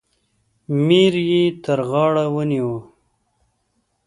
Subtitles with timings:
[0.85, 2.77] میر یې تر غاړه ونیوی.